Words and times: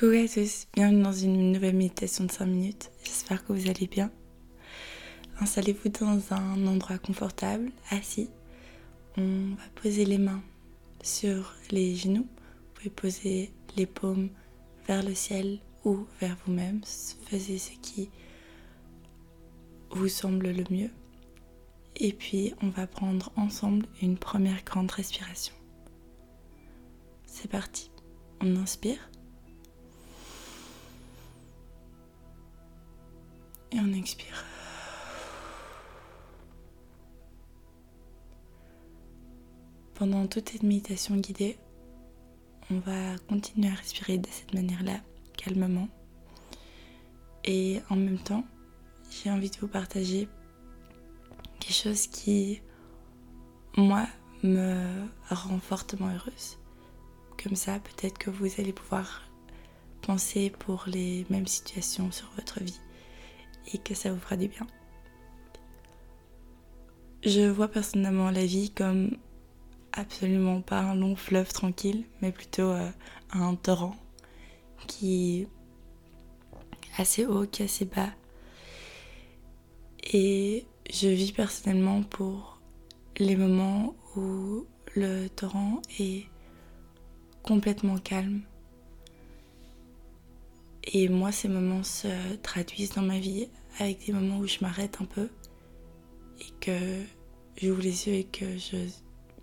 Coucou 0.00 0.12
à 0.14 0.26
tous, 0.26 0.66
bienvenue 0.72 1.02
dans 1.02 1.12
une 1.12 1.52
nouvelle 1.52 1.76
méditation 1.76 2.24
de 2.24 2.32
5 2.32 2.46
minutes. 2.46 2.90
J'espère 3.04 3.44
que 3.44 3.52
vous 3.52 3.68
allez 3.68 3.86
bien. 3.86 4.10
Installez-vous 5.40 5.90
dans 5.90 6.32
un 6.32 6.66
endroit 6.66 6.96
confortable, 6.96 7.70
assis. 7.90 8.30
On 9.18 9.50
va 9.56 9.68
poser 9.74 10.06
les 10.06 10.16
mains 10.16 10.42
sur 11.02 11.54
les 11.70 11.94
genoux. 11.96 12.26
Vous 12.26 12.74
pouvez 12.74 12.90
poser 12.90 13.52
les 13.76 13.84
paumes 13.84 14.30
vers 14.86 15.02
le 15.02 15.14
ciel 15.14 15.58
ou 15.84 16.06
vers 16.18 16.34
vous-même. 16.46 16.80
Faites 17.26 17.58
ce 17.58 17.72
qui 17.82 18.08
vous 19.90 20.08
semble 20.08 20.48
le 20.48 20.64
mieux. 20.70 20.90
Et 21.96 22.14
puis 22.14 22.54
on 22.62 22.70
va 22.70 22.86
prendre 22.86 23.32
ensemble 23.36 23.84
une 24.00 24.16
première 24.16 24.64
grande 24.64 24.90
respiration. 24.92 25.52
C'est 27.26 27.50
parti. 27.50 27.90
On 28.40 28.56
inspire. 28.56 29.10
Et 33.72 33.78
on 33.78 33.92
expire. 33.92 34.44
Pendant 39.94 40.26
toute 40.26 40.48
cette 40.48 40.62
méditation 40.62 41.16
guidée, 41.16 41.58
on 42.70 42.78
va 42.78 43.18
continuer 43.28 43.68
à 43.68 43.74
respirer 43.74 44.18
de 44.18 44.28
cette 44.30 44.54
manière-là, 44.54 45.00
calmement. 45.36 45.88
Et 47.44 47.80
en 47.90 47.96
même 47.96 48.18
temps, 48.18 48.44
j'ai 49.10 49.30
envie 49.30 49.50
de 49.50 49.56
vous 49.58 49.68
partager 49.68 50.28
quelque 51.58 51.74
chose 51.74 52.06
qui, 52.06 52.62
moi, 53.76 54.06
me 54.42 55.06
rend 55.28 55.58
fortement 55.58 56.08
heureuse. 56.08 56.58
Comme 57.42 57.56
ça, 57.56 57.78
peut-être 57.78 58.18
que 58.18 58.30
vous 58.30 58.48
allez 58.58 58.72
pouvoir 58.72 59.22
penser 60.02 60.50
pour 60.50 60.84
les 60.86 61.26
mêmes 61.28 61.46
situations 61.46 62.10
sur 62.10 62.30
votre 62.36 62.62
vie 62.62 62.80
et 63.72 63.78
que 63.78 63.94
ça 63.94 64.12
vous 64.12 64.18
fera 64.18 64.36
du 64.36 64.48
bien. 64.48 64.66
Je 67.24 67.48
vois 67.48 67.68
personnellement 67.68 68.30
la 68.30 68.46
vie 68.46 68.70
comme 68.70 69.16
absolument 69.92 70.60
pas 70.62 70.80
un 70.80 70.94
long 70.94 71.16
fleuve 71.16 71.52
tranquille, 71.52 72.04
mais 72.22 72.32
plutôt 72.32 72.70
euh, 72.70 72.90
un 73.32 73.54
torrent 73.56 73.96
qui 74.86 75.40
est 75.40 75.48
assez 76.96 77.26
haut, 77.26 77.46
qui 77.46 77.62
est 77.62 77.66
assez 77.66 77.84
bas. 77.84 78.10
Et 80.12 80.66
je 80.92 81.08
vis 81.08 81.32
personnellement 81.32 82.02
pour 82.02 82.60
les 83.18 83.36
moments 83.36 83.94
où 84.16 84.64
le 84.94 85.28
torrent 85.28 85.82
est 85.98 86.26
complètement 87.42 87.98
calme. 87.98 88.42
Et 90.84 91.08
moi, 91.08 91.30
ces 91.30 91.48
moments 91.48 91.82
se 91.82 92.34
traduisent 92.36 92.94
dans 92.94 93.02
ma 93.02 93.18
vie 93.18 93.48
avec 93.78 94.06
des 94.06 94.12
moments 94.12 94.38
où 94.38 94.46
je 94.46 94.58
m'arrête 94.60 94.98
un 95.00 95.04
peu 95.04 95.28
et 96.40 96.50
que 96.60 97.02
j'ouvre 97.56 97.82
les 97.82 98.08
yeux 98.08 98.14
et 98.14 98.24
que 98.24 98.58
je 98.58 98.76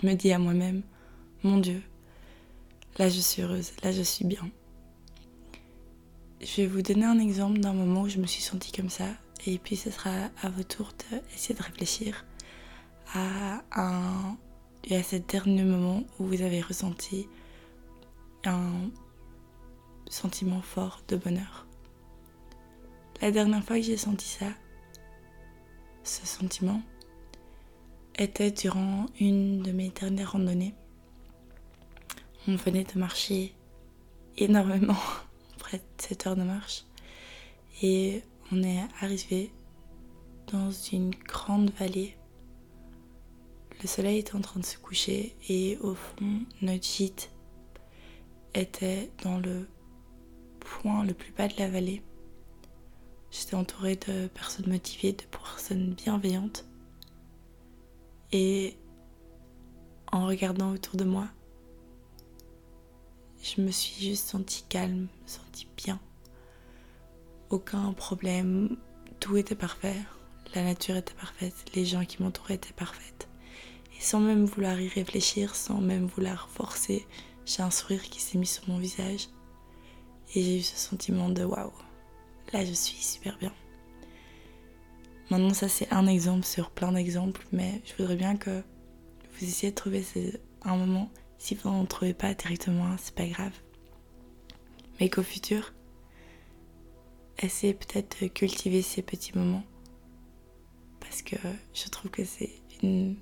me 0.06 0.14
dis 0.14 0.32
à 0.32 0.40
moi-même, 0.40 0.84
mon 1.44 1.60
Dieu, 1.60 1.82
là 2.98 3.10
je 3.10 3.20
suis 3.20 3.42
heureuse, 3.42 3.72
là 3.84 3.92
je 3.92 4.02
suis 4.02 4.26
bien. 4.26 4.50
Je 6.42 6.62
vais 6.62 6.68
vous 6.68 6.82
donner 6.82 7.06
un 7.06 7.20
exemple 7.20 7.60
d'un 7.60 7.74
moment 7.74 8.04
où 8.04 8.10
je 8.10 8.20
me 8.20 8.28
suis 8.28 8.44
sentie 8.44 8.72
comme 8.72 8.90
ça 8.90 9.08
et 9.46 9.58
puis 9.58 9.76
ce 9.76 9.92
sera 9.92 10.30
à 10.42 10.50
votre 10.50 10.78
tour 10.78 10.94
d'essayer 11.10 11.56
de 11.56 11.64
réfléchir 11.64 12.26
à 13.14 13.64
un 13.76 14.38
et 14.84 14.96
à 14.96 15.04
ce 15.04 15.18
dernier 15.18 15.64
moment 15.64 16.04
où 16.20 16.26
vous 16.26 16.42
avez 16.42 16.62
ressenti 16.62 17.28
un 18.46 18.90
sentiment 20.10 20.62
fort 20.62 21.02
de 21.08 21.18
bonheur. 21.18 21.67
La 23.20 23.32
dernière 23.32 23.64
fois 23.64 23.78
que 23.78 23.82
j'ai 23.82 23.98
senti 23.98 24.28
ça, 24.28 24.46
ce 26.04 26.26
sentiment, 26.28 26.82
était 28.16 28.52
durant 28.52 29.08
une 29.20 29.64
de 29.64 29.72
mes 29.72 29.90
dernières 29.90 30.34
randonnées. 30.34 30.76
On 32.48 32.56
venait 32.56 32.84
de 32.84 33.00
marcher 33.00 33.56
énormément, 34.38 34.98
près 35.58 35.78
de 35.78 35.84
7 35.98 36.28
heures 36.28 36.36
de 36.36 36.44
marche, 36.44 36.86
et 37.82 38.22
on 38.52 38.62
est 38.62 38.84
arrivé 39.02 39.52
dans 40.52 40.70
une 40.72 41.10
grande 41.10 41.72
vallée. 41.72 42.16
Le 43.82 43.88
soleil 43.88 44.20
était 44.20 44.36
en 44.36 44.42
train 44.42 44.60
de 44.60 44.66
se 44.66 44.78
coucher 44.78 45.36
et 45.50 45.78
au 45.82 45.96
fond, 45.96 46.42
notre 46.62 46.84
gîte 46.84 47.32
était 48.54 49.12
dans 49.24 49.40
le 49.40 49.68
point 50.60 51.04
le 51.04 51.14
plus 51.14 51.32
bas 51.32 51.48
de 51.48 51.56
la 51.58 51.70
vallée. 51.70 52.04
J'étais 53.32 53.56
entourée 53.56 53.96
de 53.96 54.28
personnes 54.28 54.70
motivées, 54.70 55.14
de 55.14 55.24
personnes 55.24 55.94
bienveillantes. 55.94 56.66
Et 58.32 58.78
en 60.12 60.26
regardant 60.26 60.72
autour 60.72 60.96
de 60.96 61.04
moi, 61.04 61.28
je 63.42 63.62
me 63.62 63.72
suis 63.72 64.10
juste 64.10 64.28
sentie 64.30 64.64
calme, 64.68 65.08
sentie 65.26 65.68
bien. 65.78 66.00
Aucun 67.50 67.94
problème, 67.94 68.78
tout 69.20 69.38
était 69.38 69.56
parfait. 69.56 69.96
La 70.56 70.64
nature 70.64 70.96
était 70.96 71.14
parfaite, 71.14 71.54
les 71.76 71.86
gens 71.86 72.06
qui 72.06 72.22
m'entouraient 72.22 72.56
étaient 72.56 72.74
parfaits. 72.74 73.28
Et 73.98 74.02
sans 74.02 74.20
même 74.20 74.46
vouloir 74.46 74.80
y 74.80 74.88
réfléchir, 74.88 75.56
sans 75.56 75.80
même 75.80 76.08
vouloir 76.08 76.50
forcer, 76.50 77.06
j'ai 77.46 77.64
un 77.64 77.72
sourire 77.72 78.04
qui 78.04 78.22
s'est 78.22 78.38
mis 78.38 78.46
sur 78.46 78.68
mon 78.68 78.78
visage. 78.78 79.30
Et 80.36 80.44
j'ai 80.44 80.58
eu 80.60 80.62
ce 80.62 80.78
sentiment 80.78 81.30
de 81.30 81.44
waouh, 81.44 81.72
là 82.54 82.66
je 82.66 82.74
suis 82.74 82.98
super 82.98 83.38
bien. 83.38 83.54
Maintenant, 85.30 85.54
ça 85.54 85.68
c'est 85.68 85.92
un 85.92 86.08
exemple 86.08 86.46
sur 86.46 86.72
plein 86.72 86.92
d'exemples, 86.92 87.46
mais 87.52 87.82
je 87.86 87.96
voudrais 87.98 88.16
bien 88.16 88.38
que 88.38 88.64
vous 89.34 89.46
essayiez 89.46 89.72
de 89.72 89.76
trouver 89.76 90.04
un 90.64 90.78
moment. 90.78 91.10
Si 91.38 91.56
vous 91.56 91.70
n'en 91.70 91.86
trouvez 91.86 92.14
pas 92.14 92.34
directement, 92.34 92.96
c'est 92.98 93.14
pas 93.14 93.28
grave. 93.28 93.54
Mais 95.00 95.10
qu'au 95.10 95.24
futur, 95.24 95.74
essayez 97.40 97.74
peut-être 97.74 98.24
de 98.24 98.28
cultiver 98.28 98.82
ces 98.82 99.02
petits 99.02 99.38
moments. 99.38 99.64
Parce 101.00 101.22
que 101.22 101.36
je 101.74 101.88
trouve 101.90 102.10
que 102.10 102.24
c'est 102.24 102.54
une 102.82 103.18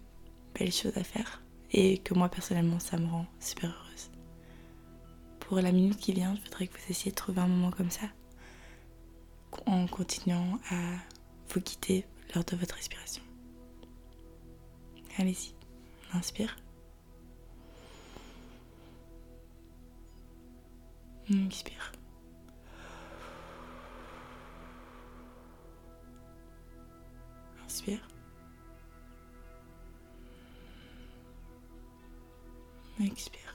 belle 0.58 0.72
chose 0.72 0.96
à 0.96 1.03
faire. 1.03 1.41
Et 1.72 1.97
que 1.97 2.14
moi 2.14 2.30
personnellement, 2.30 2.80
ça 2.80 2.97
me 2.97 3.08
rend 3.08 3.25
super 3.40 3.69
heureuse. 3.69 4.12
Pour 5.40 5.59
la 5.59 5.72
minute 5.72 5.97
qui 5.97 6.14
vient, 6.14 6.35
je 6.35 6.41
voudrais 6.41 6.68
que 6.68 6.74
vous 6.74 6.91
essayiez 6.91 7.12
de 7.12 7.16
trouver 7.16 7.41
un 7.41 7.47
moment 7.47 7.72
comme 7.72 7.91
ça 7.91 8.08
en 9.66 9.88
continuant 9.88 10.59
à 10.71 10.75
vous 11.49 11.61
quitter 11.61 12.05
lors 12.33 12.43
de 12.43 12.55
votre 12.55 12.75
respiration. 12.75 13.23
Allez-y, 15.17 15.53
inspire. 16.13 16.55
Expire. 21.29 21.91
Inspire. 27.66 28.07
Expire. 33.03 33.54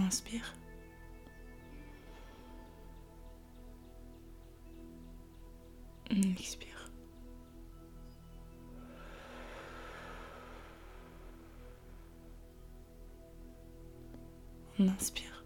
Inspire. 0.00 0.54
expire. 6.46 6.90
On 14.78 14.88
inspire. 14.88 15.44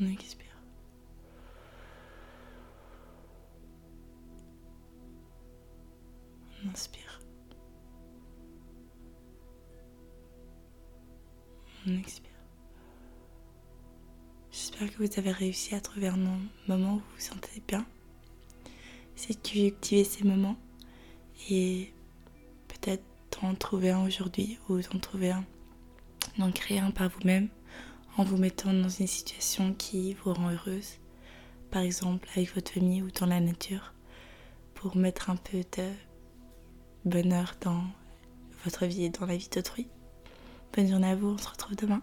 On 0.00 0.06
expire. 0.10 0.41
Inspire. 6.70 7.20
On 11.86 11.98
expire. 11.98 12.30
J'espère 14.50 14.90
que 14.92 15.04
vous 15.04 15.18
avez 15.18 15.32
réussi 15.32 15.74
à 15.74 15.80
trouver 15.80 16.08
un 16.08 16.16
moment 16.68 16.94
où 16.94 16.98
vous 16.98 17.14
vous 17.14 17.20
sentez 17.20 17.62
bien. 17.66 17.86
Essayez 19.16 19.34
de 19.34 19.40
cultiver 19.40 20.04
ces 20.04 20.24
moments 20.24 20.56
et 21.50 21.92
peut-être 22.68 23.02
en 23.42 23.54
trouver 23.54 23.90
un 23.90 24.04
aujourd'hui 24.04 24.58
ou 24.68 24.78
en 24.78 24.98
trouver 24.98 25.30
un, 25.32 25.44
d'en 26.38 26.52
créer 26.52 26.78
un 26.78 26.90
par 26.90 27.08
vous-même 27.08 27.48
en 28.16 28.24
vous 28.24 28.36
mettant 28.36 28.72
dans 28.72 28.88
une 28.88 29.06
situation 29.06 29.74
qui 29.74 30.14
vous 30.14 30.34
rend 30.34 30.50
heureuse 30.50 30.98
par 31.72 31.82
exemple 31.82 32.28
avec 32.36 32.54
votre 32.54 32.70
famille 32.70 33.02
ou 33.02 33.10
dans 33.10 33.26
la 33.26 33.40
nature, 33.40 33.94
pour 34.74 34.94
mettre 34.94 35.30
un 35.30 35.36
peu 35.36 35.58
de 35.58 35.88
bonheur 37.04 37.54
dans 37.60 37.82
votre 38.64 38.86
vie 38.86 39.04
et 39.04 39.10
dans 39.10 39.26
la 39.26 39.36
vie 39.36 39.48
d'autrui. 39.52 39.88
Bonne 40.74 40.88
journée 40.88 41.10
à 41.10 41.16
vous, 41.16 41.28
on 41.28 41.38
se 41.38 41.48
retrouve 41.48 41.76
demain. 41.76 42.00